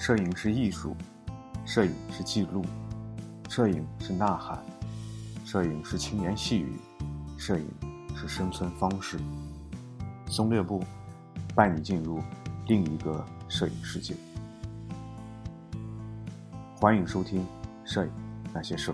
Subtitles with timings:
[0.00, 0.96] 摄影是艺术，
[1.66, 2.64] 摄影是记录，
[3.50, 4.58] 摄影是呐喊，
[5.44, 6.80] 摄影是轻言细语，
[7.36, 7.68] 摄影
[8.16, 9.18] 是生存方式。
[10.26, 10.82] 松略步
[11.54, 12.22] 带你进入
[12.66, 14.16] 另一个摄影世界。
[16.76, 17.42] 欢迎收听
[17.84, 18.10] 《摄影
[18.54, 18.90] 那些事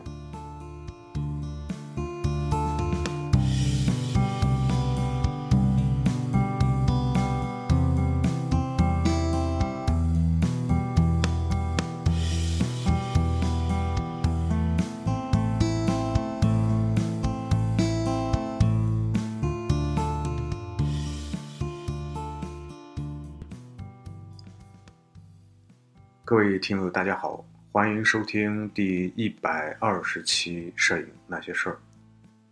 [26.26, 31.75] 各位听友，大家好，欢迎收听第一百二十期《摄影那些事儿》。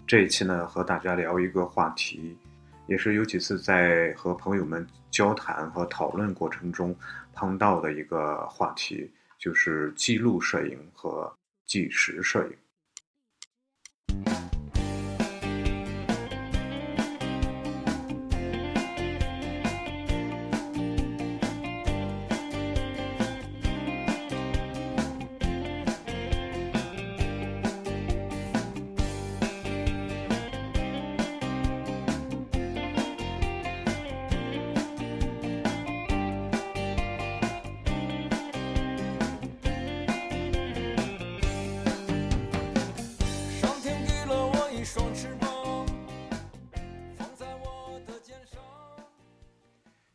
[0.06, 2.38] 这一期呢，和大家聊一个话题，
[2.86, 6.94] 也是有几次在和朋友们交谈和讨论过程中
[7.32, 12.56] 碰到的一个话题，就是记录摄影和纪实摄影。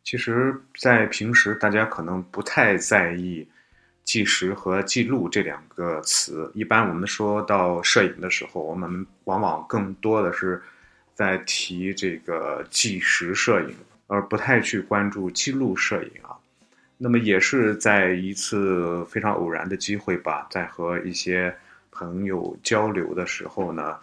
[0.09, 3.47] 其实，在平时大家可能不太在意
[4.03, 6.51] “计时”和“记录”这两个词。
[6.55, 10.59] 一般我们说到摄影的时候，我们往往更多的是
[11.13, 13.75] 在提这个计时摄影，
[14.07, 16.33] 而不太去关注记录摄影啊。
[16.97, 21.55] 那么也是在一次非常偶然的机会吧，在和一些
[21.91, 23.95] 朋友交流的时候呢，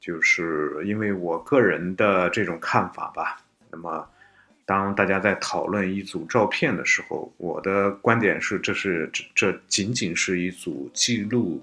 [0.00, 4.04] 就是因为我个人的这种看法吧，那么。
[4.66, 11.62] 当大家在讨论一组照片的时候，我的观点是，这是这这仅仅是一组记录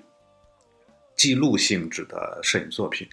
[1.15, 3.07] 记录性质的摄影作品，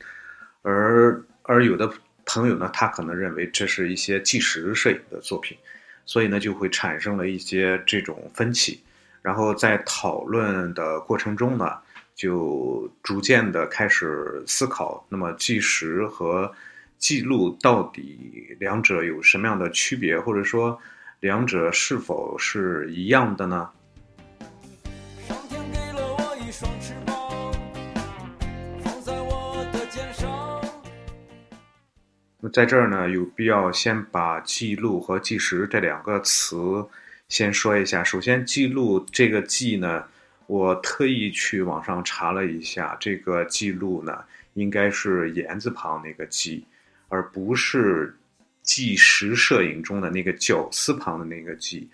[0.63, 1.91] 而而有的
[2.27, 5.57] 朋友呢，他可能认为这是一些纪实摄影的作品，
[6.05, 8.83] 所以呢，就会产生了一些这种分歧，
[9.23, 11.79] 然后在讨论的过程中呢，
[12.15, 16.53] 就逐渐的开始思考，那么纪实和
[16.99, 20.79] 记录到底两者有什么样的区别，或者说
[21.21, 23.71] 两者是否是一样的呢？
[29.03, 30.61] 在我的肩上。
[32.41, 36.85] 那在这儿呢，有必要先把记录和计时这两个词
[37.29, 38.03] 先说一下。
[38.03, 40.05] 首先，记录这个“记”呢，
[40.47, 46.65] 我特意去网上查了一下，这个记录呢，应该是言字旁那个“记”，
[47.09, 48.15] 而不是
[48.63, 51.89] 纪实摄影中的那个绞丝旁的那个“纪”。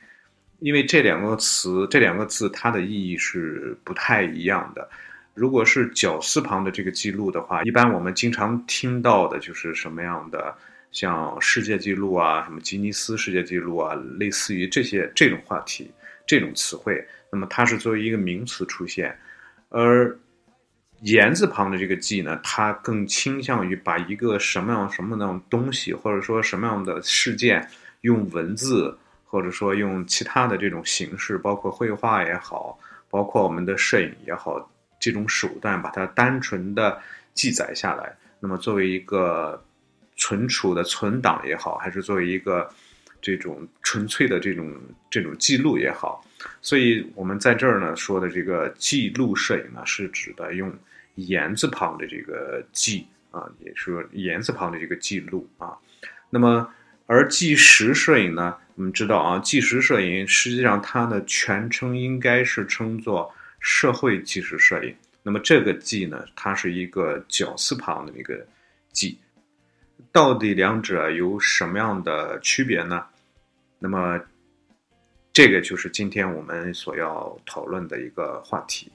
[0.60, 4.88] 因为这两个词、这两个字，它的意义是不太一样的。
[5.34, 10.56] 如果是绞丝旁的这个记录的话，一般我们经常听到的就是什么样的，
[10.92, 15.90] 像世界纪录啊、什么吉尼斯世界纪录啊，类似于这些这种话题、
[16.24, 19.14] 这种词汇，那么它是作为一个名词出现，
[19.70, 20.16] 而
[21.04, 27.68] 言字旁的这个“记”呢，它更倾向于把一个什么样什么样的东西，或者说什么样的事件，
[28.02, 32.78] 用文字或者说用其他的这种形式，包括绘画也好，
[33.10, 34.70] 包括我们的摄影也好。
[35.00, 36.98] 这种手段把它单纯的
[37.34, 39.62] 记载下来，那么作为一个
[40.16, 42.66] 存储的存档也好，还是作为一个
[43.20, 44.74] 这种纯粹的这种
[45.10, 46.24] 这种记录也好，
[46.62, 50.72] 所以我们在这儿呢说的这个记录摄影呢，是指的用
[51.14, 55.76] 言字旁的这个记啊，也是言字旁的这个记录啊。
[56.30, 56.68] 那么
[57.06, 63.32] 而纪实摄影呢，我们知道啊，纪实摄影实际上它的全称应该是称作。
[63.66, 68.46] 社会纪实摄影，那么这个“纪”呢，它是一个绞丝旁的一个
[68.92, 69.18] “纪”，
[70.12, 73.06] 到底两者有什么样的区别呢？
[73.78, 74.20] 那么，
[75.32, 78.92] 这个就是今天我们所要讨论的一个话题。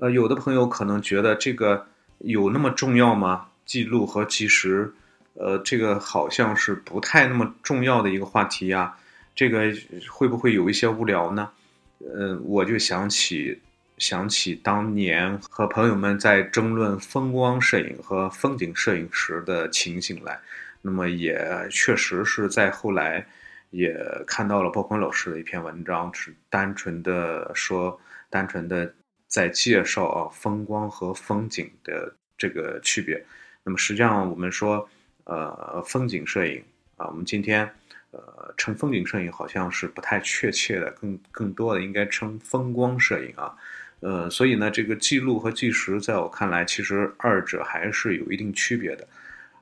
[0.00, 1.86] 呃，有的朋友可能觉得这个
[2.18, 3.48] 有那么重要吗？
[3.66, 4.90] 记录和纪实，
[5.34, 8.96] 呃，这个好像是不太那么重要的一个话题呀。
[9.34, 9.72] 这个
[10.10, 11.50] 会不会有一些无聊呢？
[11.98, 13.60] 呃，我就想起
[13.98, 20.40] 想起当年和朋友们在争论风光摄影和风景摄影时的情形来。
[20.82, 23.26] 那么也确实是在后来
[23.68, 23.94] 也
[24.26, 28.00] 看到了鲍坤老师的一篇文章，是单纯的说，
[28.30, 28.92] 单纯的
[29.30, 33.24] 在介绍啊风光和风景的这个区别。
[33.64, 34.86] 那么实际上我们说，
[35.24, 36.62] 呃，风景摄影
[36.98, 37.64] 啊，我们今天
[38.10, 43.56] 呃称风景摄影好像是不太确切的，更更多的应该称风光摄影啊。
[44.00, 49.08] 呃，所以呢，这个记录和纪实，在我看来，其实二者还是有一定区别的，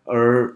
[0.05, 0.53] 而。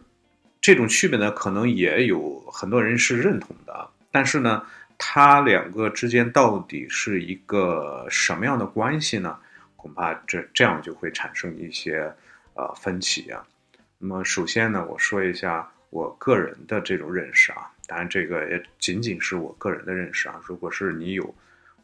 [0.64, 4.64] 这种区别呢，可能也有很多人是认同的，但是呢，
[5.04, 9.36] 它两个之间到底是一个什么样的关系呢？
[9.74, 12.14] 恐怕这这样就会产生一些
[12.54, 13.44] 呃分歧啊。
[13.98, 20.40] 那么首先呢，我说一下我个人的这种认识啊，当然这个也仅仅是我个人的认识啊。
[20.46, 21.34] 如果是你有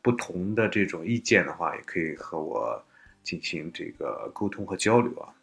[0.00, 2.81] 不同的这种意见的话，也可以和我
[3.25, 5.35] 进行这个沟通和交流啊。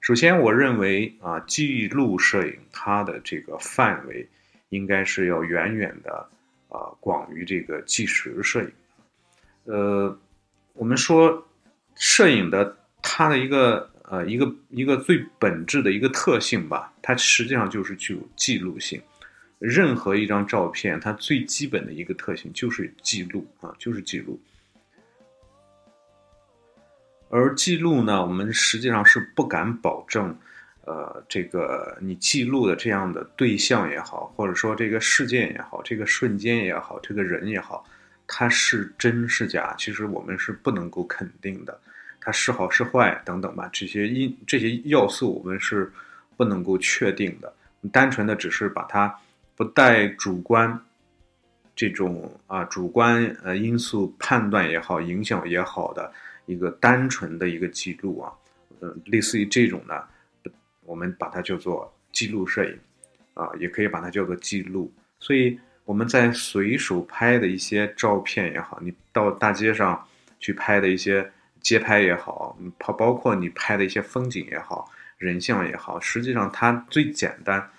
[0.00, 4.28] 首先，我认为啊，记录摄影它的这个范围
[4.68, 6.30] 应该是要远远的
[6.70, 8.72] 啊广于这个纪实摄影。
[9.64, 10.18] 呃，
[10.72, 11.46] 我们说
[11.94, 19.00] 摄影的它的一个呃一个一个最本质的一个特性吧，它实际上就是具有记录性。
[19.58, 24.40] 任何一张照片，它最基本的一个特性就是记录啊，就是记录。
[27.28, 30.36] 而记录呢，我们实际上是不敢保证，
[30.84, 37.84] 呃，这个你记录的这样的对象也好，或者说这个事件也好，这个瞬间也好，这个人也好，
[38.26, 41.78] 它是真是假，其实我们是不能够肯定的，
[42.20, 45.92] 它是好是坏等等吧，这些因这些要素我们是
[46.36, 47.52] 不能够确定的，
[47.92, 49.14] 单纯的只是把它
[49.56, 50.80] 不带主观
[51.76, 56.12] 这种啊主观呃因素判断也好，影响也好的。
[56.46, 58.32] 一个单纯的一个记录啊，
[58.80, 60.02] 呃，类似于这种呢，
[60.90, 62.76] 我们把它叫做记录摄影，
[63.34, 64.92] 啊，也可以把它叫做记录。
[65.20, 70.04] 所以我们在随手拍的一些照片也好，你到大街上
[70.40, 77.70] 去拍的一些街拍也好，包包括你拍的一些风景也好，人像也好，实际上它最简单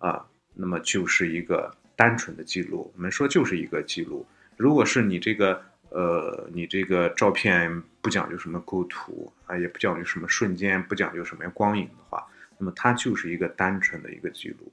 [0.00, 2.92] 啊，那么就是一个单纯的记录。
[2.96, 4.26] 我们说就是一个记录。
[4.56, 5.62] 如果是你这个。
[5.90, 12.26] 呃，你这个照片不讲究什么构图啊，也不讲究什么瞬间，不讲究什么光影的话，
[12.58, 14.72] 那么它就是一个单纯的一个记录，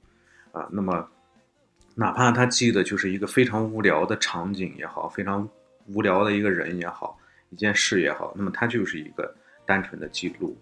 [0.52, 1.08] 啊，那么
[1.94, 5.48] 哪怕他记得就是一个非常无聊的场景也好，非常
[5.86, 7.18] 无聊的一个人也好，
[7.50, 9.32] 一件事也好，那么它就是一个
[9.64, 10.56] 单纯的记录。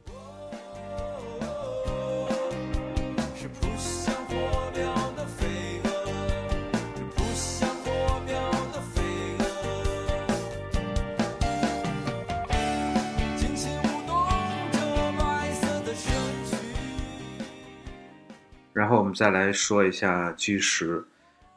[19.23, 21.01] 再来说一下纪实。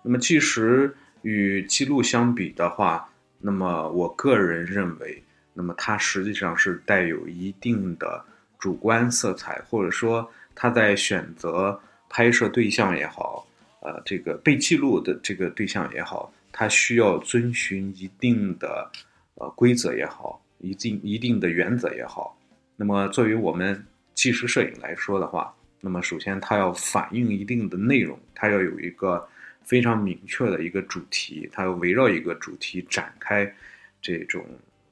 [0.03, 3.09] 那么纪实与记录相比的话，
[3.39, 8.23] 那么我个人认为，那么它实际上是带有一定的
[8.59, 13.47] 主观色彩，或者说他在选择拍摄对象也好，
[13.79, 18.91] 呃，这个被记录的这个对象也好，他需要遵循一定的
[19.33, 22.37] 呃规则也好，一定一定的原则也好。
[22.75, 25.51] 那么作为我们纪实摄影来说的话，
[25.81, 29.27] 那么，首先它要反映一定的内容，它要有一个
[29.63, 33.53] 非常明确的一个主题，它要围绕一个主题展开
[34.01, 34.43] 这种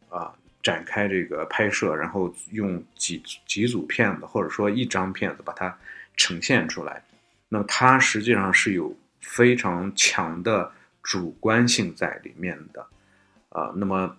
[0.10, 5.76] 啊展开这个拍摄，然后用几几组片子或者说一张片子把它
[6.16, 7.04] 呈现出来。
[7.50, 10.72] 那么它实际上是有非常强的
[11.02, 12.86] 主观性在里面的
[13.50, 13.74] 啊。
[13.76, 14.16] 那么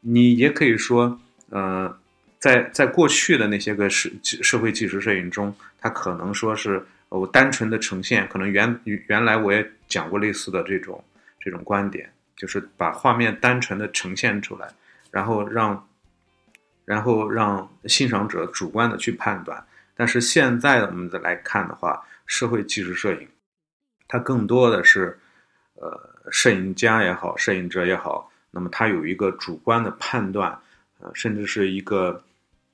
[0.00, 1.98] 你也可以说，呃。
[2.38, 11.02] 在在过去的那些个社社会纪实摄影中，它可能说是我单纯的呈现，可能原原来我也讲过类似的这种
[11.40, 14.68] 这种观点，就是把画面单纯的呈现出来，
[15.10, 15.88] 然后让
[16.84, 19.64] 然后让欣赏者主观的去判断。
[19.96, 23.26] 但是现在我们再来看的话，社会纪实摄影，
[24.06, 25.18] 它更多的是
[25.74, 30.56] 呃摄影家也好，摄影者也好，那么他有一个主观的判断，
[31.00, 32.22] 呃，甚至是一个。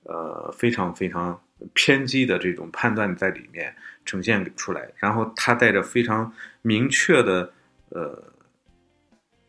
[0.04, 1.38] 呃，非常非常
[1.72, 6.32] 偏激的这种判断在里面呈现出来，然后他带着非常
[6.62, 7.50] 明确的
[7.90, 8.22] 呃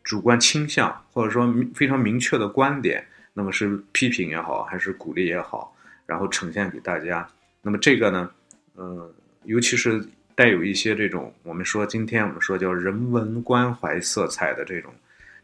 [0.02, 5.74] 主观倾向，或者说非常明确的观点，那么是批评也好，还是鼓励也好，
[6.06, 7.28] 然后呈现给大家。
[7.62, 8.30] 那么这个呢，
[8.76, 9.12] 呃，
[9.44, 10.02] 尤其是
[10.34, 14.92] 带有一些这种我们说今天我们说叫人文关怀色彩的这种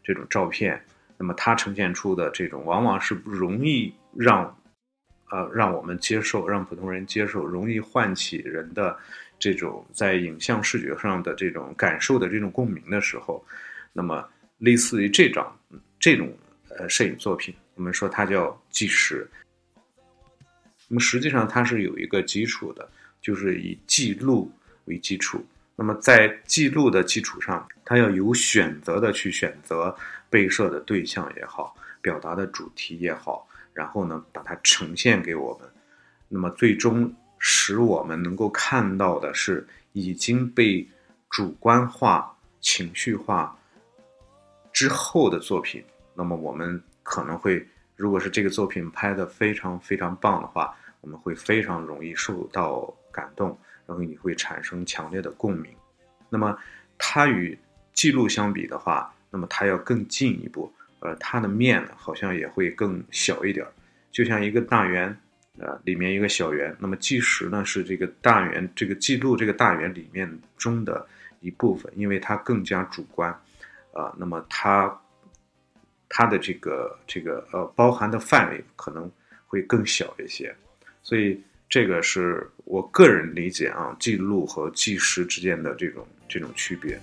[0.03, 0.81] 这种照片。
[1.15, 4.57] 那么它呈现出的这种往往是不容易让，
[5.33, 8.95] 呃，让我们接受，让普通人接受，容易唤起人的
[9.39, 13.43] 这种在影像视觉上的这种感受的这种共鸣的时候，
[13.91, 14.23] 那么
[14.59, 15.59] 类似于这张
[15.99, 16.31] 这种
[16.77, 19.27] 呃摄影作品，我们说它叫纪实。
[20.87, 22.87] 那么实际上它是有一个基础的，
[23.19, 24.51] 就是以记录
[24.85, 25.43] 为基础。
[25.75, 29.97] 那么在记录的基础上，它要有选择的去选择
[30.29, 35.69] 被摄的对象也好，表达的主题也好，然后呢把它呈现给我们。
[36.29, 40.87] 那么最终使我们能够看到的是已经被
[41.29, 43.57] 主观化、情绪化
[44.71, 45.83] 之后的作品。
[46.13, 53.57] 那么我们可能会，如果是这个作品拍得非常非常棒的话，我们会非常容易受到感动。
[53.85, 55.69] 然后你会产生强烈的共鸣，
[56.29, 56.57] 那么
[56.97, 57.59] 它与
[57.91, 60.71] 记录相比的话，那么它要更进一步，
[61.03, 63.71] 呃，它的面呢好像也会更小一点儿，
[64.11, 65.15] 就像一个大圆，
[65.59, 66.75] 呃，里面一个小圆。
[66.79, 71.05] 那么计时呢是这个大圆，这个记录这个大圆里面中的
[71.41, 73.29] 一部分，因为它更加主观，
[73.91, 75.01] 啊，那么它
[76.07, 79.11] 它的这个这个呃包含的范围可能
[79.45, 80.55] 会更小一些，
[81.01, 81.39] 所以。
[81.69, 87.01] 这个是我个人理解啊，记录和计时之间的这种这种区别。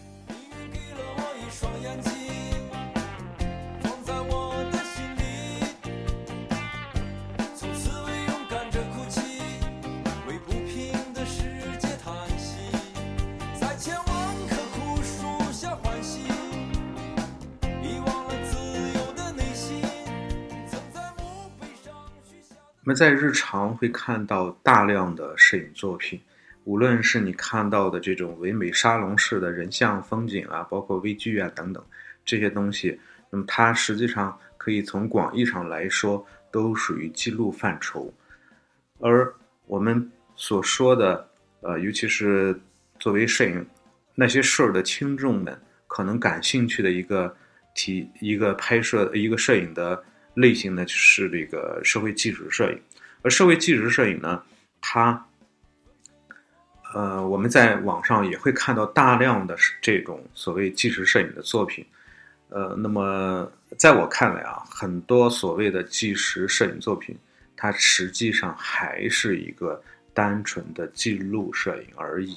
[22.90, 26.20] 们在日常会看到大量的摄影作品，
[26.64, 31.80] 无论是你看到的这种唯美沙龙式的人像风景啊，包括微距啊等等
[32.25, 32.99] 这些东西，
[33.30, 38.12] 那么它实际上可以从广义上来说都属于记录范畴。
[38.99, 39.32] 而
[39.68, 41.30] 我们所说的，
[41.61, 42.59] 呃，尤其是
[42.99, 43.64] 作为摄影
[44.16, 45.56] 那些事儿的听众们
[45.87, 47.32] 可能感兴趣的一个
[47.73, 50.02] 体，一个拍摄一个摄影的。
[50.34, 52.80] 类型呢就是这个社会纪实摄影，
[53.22, 54.42] 而社会纪实摄影呢，
[54.80, 55.26] 它，
[56.94, 61.84] 呃，我们在网上也会看到大量的这种所谓纪实摄影的作品，
[62.49, 67.16] 呃，那么在我看来啊，很多所谓的纪实摄影作品，
[67.56, 69.82] 它实际上还是一个
[70.14, 72.37] 单纯的记录摄影而已，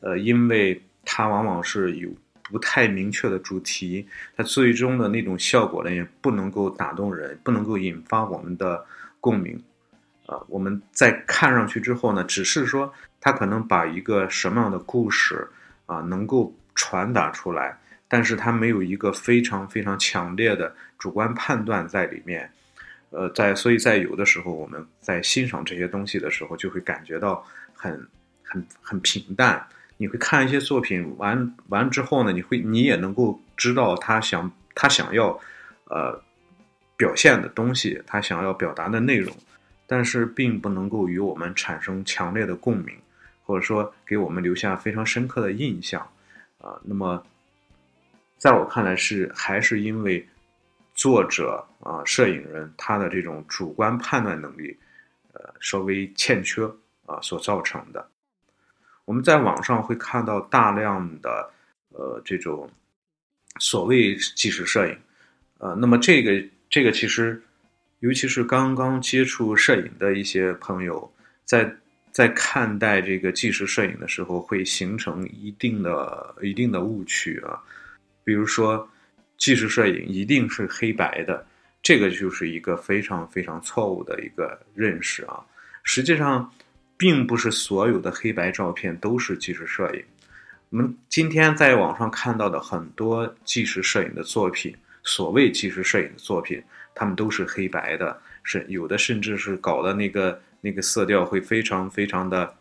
[0.00, 2.08] 呃，因为它往往是有。
[2.50, 8.84] 不太明确的主题，它最终的那种效果呢，也不能够打动人，不能够引发我们的
[9.20, 9.60] 共鸣。
[10.26, 15.48] 啊，我们在看上去之后呢，只是说它可能把一个什么样的故事
[15.86, 22.50] 啊能够传达出来，但是它没有一个非常非常强烈的主观判断在里面。
[23.10, 27.92] 呃，在所以在有的时候我们在欣赏这些东西的时候，就会感觉到很
[28.42, 29.64] 很很平淡。
[29.98, 35.38] 你会看一些作品完完之后呢，你会你也能够知道他想他想要，
[35.86, 36.20] 呃，
[36.96, 39.34] 表现的东西，他想要表达的内容，
[39.86, 42.94] 但是并不能够与我们产生强烈的共鸣，
[43.44, 46.00] 或者说给我们留下非常深刻的印象，
[46.58, 47.22] 啊，那么，
[48.36, 50.26] 在我看来是还是因为
[50.94, 54.76] 作者啊，摄影人他的这种主观判断能力，
[55.32, 56.64] 呃，稍微欠缺
[57.06, 58.06] 啊所造成的。
[59.06, 61.48] 我们在网上会看到大量的，
[61.90, 62.68] 呃，这种
[63.60, 64.98] 所谓纪实摄影，
[65.58, 67.40] 呃，那么这个这个其实，
[68.00, 71.08] 尤其是刚刚接触摄影的一些朋友，
[71.44, 71.72] 在
[72.10, 77.62] 在看待这个纪实摄影的时候，会形成一定的一定的误区啊，
[78.24, 78.88] 比如说，
[79.38, 81.46] 纪实摄影一定是黑白的，
[81.80, 85.46] 这个就是一个非常非常错误的一个认识啊，
[85.84, 86.52] 实际上。
[86.96, 90.02] 并不是所有的黑白照片都是纪实摄影。
[90.70, 94.74] 我们今天在网上看到的很多纪实摄影的作品，
[95.04, 96.62] 所谓纪实摄影的作品，
[96.94, 102.52] 他们都是黑白的，是有的甚至是搞的那个那个色调会非常非常的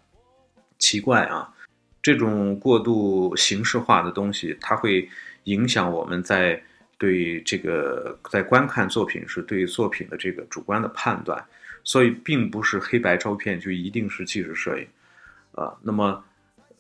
[0.78, 1.52] 奇怪啊。
[2.02, 5.10] 这种过度形式化的东西，它会
[5.46, 6.62] 影响我们在
[7.00, 11.44] 对这个在观看作品时对作品的这个主观的判断。
[11.86, 14.88] 所以，并不是黑白照片就一定是纪实摄影，
[15.52, 16.22] 啊，那么，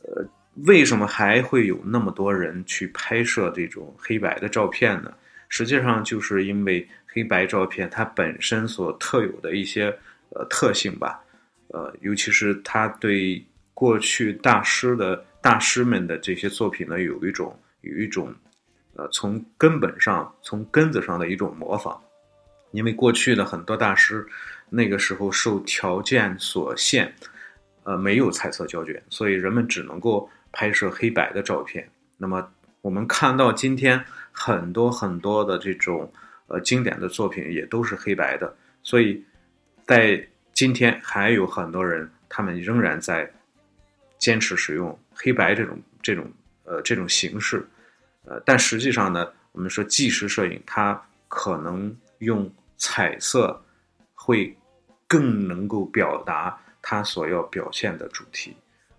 [0.01, 0.25] 呃，
[0.65, 5.13] 为什么还会有那么多人去拍摄这种黑白的照片呢？
[5.47, 9.95] 实际上，就是因为黑白照片它本身所特有的一些
[10.31, 11.23] 呃特性吧，
[11.67, 13.45] 呃，尤其是它对
[13.75, 18.33] 过去大师的大师们的这些作品呢，有一种有一种
[18.95, 22.01] 呃，从根本上、从根子上的一种模仿。
[22.71, 24.27] 因为过去的很多大师，
[24.69, 27.13] 那个时候受条件所限，
[27.83, 31.87] 呃，没有彩色胶卷，所以人们只能够拍摄黑白的照片。
[32.17, 32.47] 那么
[32.81, 36.11] 我们看到今天很多很多的这种
[36.47, 39.23] 呃经典的作品也都是黑白的，所以
[39.85, 43.29] 在今天还有很多人，他们仍然在
[44.17, 46.31] 坚持使用黑白这种这种
[46.63, 47.65] 呃这种形式，
[48.23, 53.61] 呃，但实际上呢，我们说纪实摄影它可能用彩色
[54.15, 54.57] 会
[55.07, 58.55] 更能够表达它所要表现的主题，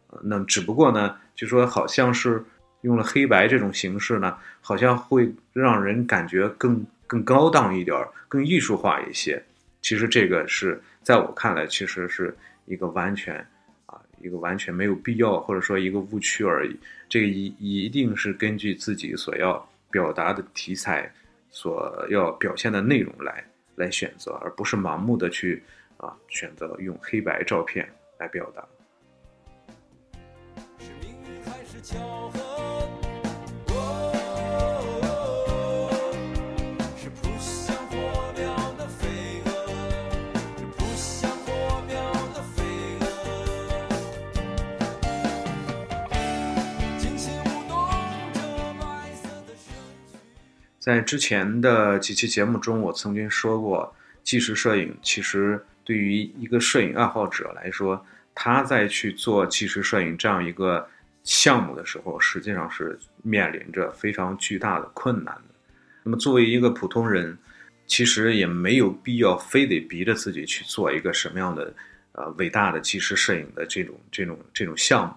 [0.09, 2.45] 呃，那只不过呢，就说好像是
[2.83, 9.43] 用了黑白这种形式呢，好像会让人感觉更更高档一点儿，更艺术化一些。
[9.83, 13.37] 其实这个是在我看来，其实是一个完全
[13.87, 16.79] 啊，一个完全没有必要，或者说一个误区而已。
[17.09, 21.13] 这个一一定是根据自己所要表达的题材，
[21.51, 23.45] 所要表现的内容来。
[23.77, 25.63] 来选择，而不是盲目的去
[25.97, 28.67] 啊选择用黑白照片来表达。
[30.79, 32.56] 是命运还是巧合？
[50.87, 58.01] 在之前的几期节目中，我曾经说过，纪实摄影其实对于一个摄影爱好者来说，
[58.37, 60.89] 他在去做纪实摄影这样一个
[61.25, 65.55] 项目的时候，实际上是面临着非常巨大的困难的。
[66.05, 67.37] 那么，作为一个普通人，
[67.89, 71.75] 其实也没有必要非得逼着自己去做一个什么样的
[72.13, 75.15] 呃伟大的纪实摄影的这种这种这种项目。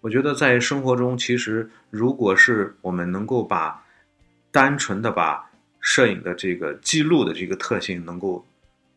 [0.00, 3.80] 我觉得在生活中，其实如果是我们能够把
[4.54, 8.46] 单纯的把摄影的这个记录的这个特性能够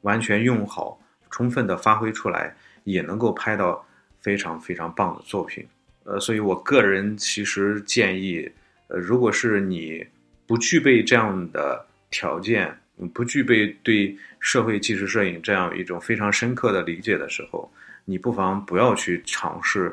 [0.02, 1.00] 完全用好，
[1.32, 3.84] 充分的发挥出来，也能够拍到
[4.22, 5.66] 非常非常棒的作品。
[6.04, 8.48] 呃，所以我个人其实建议，
[8.88, 10.06] 呃，如果是你
[10.46, 12.72] 不具备这样的条件，
[13.12, 17.68] 不具备对社会纪实摄影这样一种非常深刻的理解的时候，
[18.06, 19.92] 你不妨不要去尝试，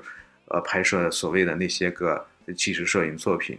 [0.48, 2.22] 呃，拍摄所谓的那些个
[2.54, 3.58] 纪实摄影作品。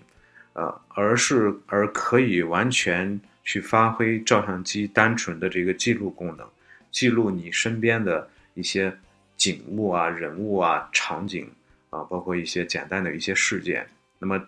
[0.56, 6.48] 呃，而是而可以完全去发挥照相机单纯的这个记录功能，
[6.92, 8.98] 记录你身边的一些
[9.36, 11.52] 景物啊、人物啊、场景
[11.90, 13.86] 啊，包括一些简单的一些事件。
[14.18, 14.42] 那么，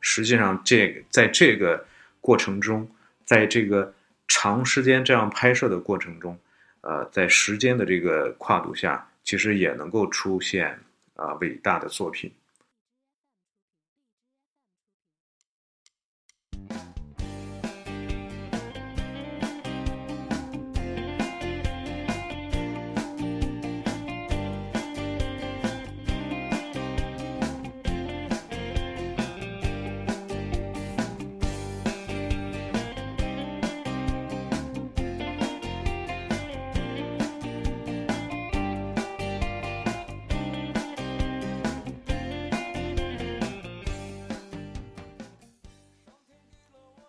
[0.00, 1.86] 实际上这个在这个
[2.20, 2.86] 过程中，
[3.24, 3.94] 在这个
[4.28, 6.38] 长时间这样拍摄的过程中，
[6.82, 10.78] 呃，在时间的这个跨度下，其实也能够出现
[11.16, 12.30] 啊、伟大的作品。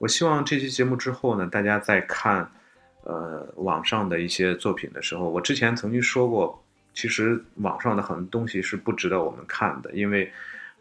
[0.02, 2.50] 我希望这期节目之后呢，大家在看，
[3.04, 6.60] 呃，网上的一些作品的时候，我之前曾经说过，
[6.92, 10.28] 其实网上的很多东西是不值得我们看的，因为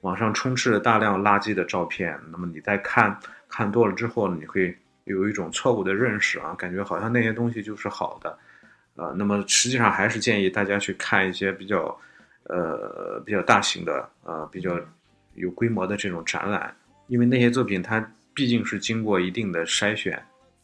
[0.01, 2.19] 网上充斥着大量垃圾的照片。
[2.33, 3.15] 那么你在看
[3.47, 8.39] 看多了之后呢，你会有一种错误的认识啊，感觉好像那些东西就是好的，
[8.97, 11.95] 呃，那么实际上还是建议大家去看一些比较，
[12.45, 14.81] 呃，比较大型的，呃，比较
[15.35, 16.75] 有规模的这种展览，
[17.09, 18.03] 因为那些作品它。
[18.35, 20.15] 毕竟是经过一定的筛选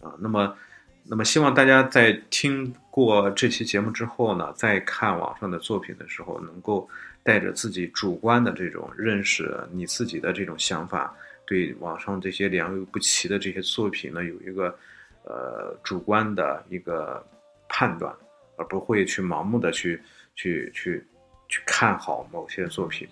[0.00, 0.56] 啊，那么，
[1.04, 6.88] 那么希望大家在听过这期节目之后呢，在看网上的作品的时候，能够
[7.22, 14.76] 带着自己主观的这种认识，你自己的这种想法，对网上这些良莠不齐的这些作品呢，有一个
[15.24, 17.24] 呃主观的一个
[17.68, 18.14] 判断，
[18.56, 20.00] 而不会去盲目的去
[20.34, 21.04] 去去
[21.48, 23.08] 去看好某些作品。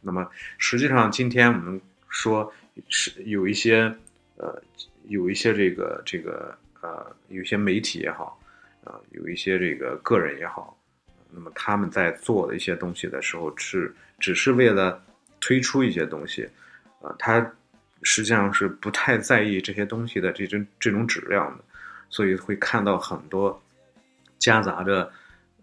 [0.00, 2.50] 那么实际上，今天我们说
[2.88, 3.94] 是有一些。
[4.40, 4.56] 呃，
[5.08, 8.40] 有一些这个这个呃，有些媒体也好，
[8.84, 10.78] 啊，有一些这个个人也好，
[11.32, 15.02] 那么他们在做的一些东西的时候，是只是为了
[15.40, 16.48] 推出一些东西，
[17.02, 17.52] 啊，他
[18.04, 21.64] 实际上是不太在意这些东西的这种这种质量的，
[22.08, 23.60] 所以会看到很多
[24.38, 25.10] 夹杂着，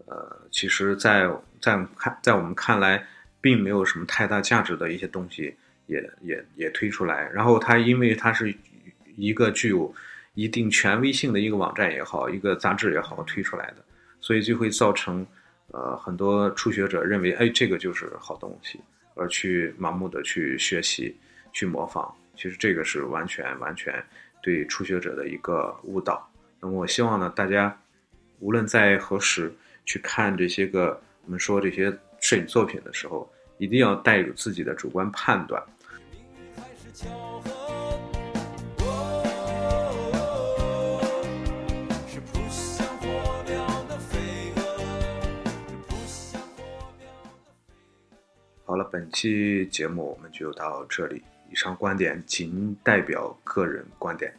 [0.04, 1.26] 呃，其实，在
[1.62, 3.02] 在看在我们看来，
[3.40, 5.56] 并没有什么太大价值的一些东西。
[5.86, 8.54] 也也也推出来，然后它因为它是
[9.16, 9.94] 一个具有
[10.34, 13.76] 一定权威性的一个网站也好，一个杂志也好推出来的，
[14.20, 15.26] 所以就会造成
[15.68, 18.80] 呃很多初学者认为，哎，这个就是好东西，
[19.14, 21.16] 而去盲目的去学习、
[21.52, 22.14] 去模仿。
[22.34, 24.04] 其实这个是完全完全
[24.42, 26.30] 对初学者的一个误导。
[26.60, 27.74] 那么我希望呢，大家
[28.40, 29.50] 无论在何时
[29.86, 35.62] 去看这些个我们说这些摄影作品的时候，一定要带有自己的主观判断。
[36.96, 37.50] 巧合？
[38.78, 38.88] 哦，
[42.08, 43.06] 是扑向火
[43.46, 44.58] 苗的飞蛾，
[48.64, 51.22] 好了，本期节目我们就到这里。
[51.50, 54.34] 以上观点仅代表个人观点，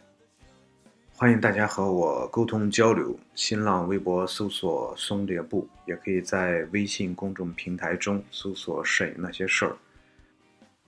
[1.13, 3.15] 欢迎大家和我沟通交流。
[3.35, 9.77] 新浪微博搜索“松猎布”，也可以在微信公众平台中搜索“摄影那些事儿”。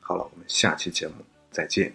[0.01, 1.13] 好了，我们下期节目
[1.51, 1.91] 再见。